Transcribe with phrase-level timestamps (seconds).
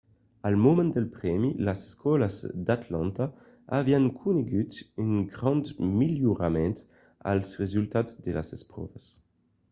[0.47, 3.25] al moment del prèmi las escòlas d’atlanta
[3.79, 4.71] avián conegut
[5.05, 5.65] un grand
[5.99, 6.77] melhorament
[7.31, 9.03] als resultats de las espròvas